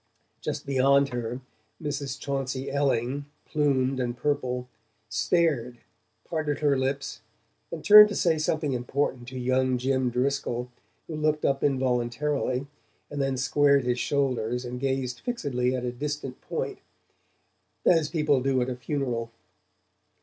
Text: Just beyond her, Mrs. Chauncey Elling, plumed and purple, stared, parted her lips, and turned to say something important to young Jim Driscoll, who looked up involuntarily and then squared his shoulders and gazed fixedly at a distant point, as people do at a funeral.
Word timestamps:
Just 0.39 0.65
beyond 0.65 1.09
her, 1.09 1.41
Mrs. 1.79 2.19
Chauncey 2.19 2.71
Elling, 2.71 3.25
plumed 3.45 3.99
and 3.99 4.17
purple, 4.17 4.67
stared, 5.09 5.77
parted 6.25 6.57
her 6.57 6.75
lips, 6.75 7.21
and 7.71 7.83
turned 7.85 8.09
to 8.09 8.15
say 8.15 8.39
something 8.39 8.73
important 8.73 9.27
to 9.27 9.37
young 9.37 9.77
Jim 9.77 10.09
Driscoll, 10.09 10.71
who 11.05 11.15
looked 11.15 11.45
up 11.45 11.63
involuntarily 11.63 12.65
and 13.11 13.21
then 13.21 13.37
squared 13.37 13.83
his 13.83 13.99
shoulders 13.99 14.65
and 14.65 14.79
gazed 14.79 15.19
fixedly 15.19 15.75
at 15.75 15.85
a 15.85 15.91
distant 15.91 16.41
point, 16.41 16.79
as 17.85 18.09
people 18.09 18.41
do 18.41 18.59
at 18.63 18.69
a 18.71 18.75
funeral. 18.75 19.29